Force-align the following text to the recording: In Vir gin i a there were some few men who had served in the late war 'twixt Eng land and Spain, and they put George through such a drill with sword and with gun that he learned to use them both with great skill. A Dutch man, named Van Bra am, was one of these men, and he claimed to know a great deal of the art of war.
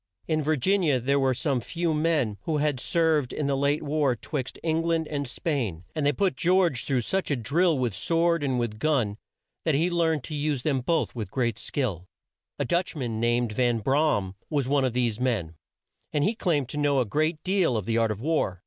In 0.27 0.41
Vir 0.41 0.55
gin 0.55 0.81
i 0.81 0.87
a 0.87 0.99
there 0.99 1.19
were 1.19 1.35
some 1.35 1.61
few 1.61 1.93
men 1.93 2.39
who 2.45 2.57
had 2.57 2.79
served 2.79 3.31
in 3.31 3.45
the 3.45 3.55
late 3.55 3.83
war 3.83 4.15
'twixt 4.15 4.57
Eng 4.63 4.81
land 4.81 5.07
and 5.07 5.27
Spain, 5.27 5.83
and 5.93 6.03
they 6.03 6.11
put 6.11 6.35
George 6.35 6.85
through 6.85 7.01
such 7.01 7.29
a 7.29 7.35
drill 7.35 7.77
with 7.77 7.93
sword 7.93 8.43
and 8.43 8.57
with 8.59 8.79
gun 8.79 9.19
that 9.63 9.75
he 9.75 9.91
learned 9.91 10.23
to 10.23 10.33
use 10.33 10.63
them 10.63 10.81
both 10.81 11.13
with 11.13 11.29
great 11.29 11.59
skill. 11.59 12.07
A 12.57 12.65
Dutch 12.65 12.95
man, 12.95 13.19
named 13.19 13.51
Van 13.51 13.77
Bra 13.77 14.17
am, 14.17 14.33
was 14.49 14.67
one 14.67 14.85
of 14.85 14.93
these 14.93 15.19
men, 15.19 15.53
and 16.11 16.23
he 16.23 16.33
claimed 16.33 16.67
to 16.69 16.77
know 16.77 16.99
a 16.99 17.05
great 17.05 17.37
deal 17.43 17.77
of 17.77 17.85
the 17.85 17.99
art 17.99 18.09
of 18.09 18.19
war. 18.19 18.59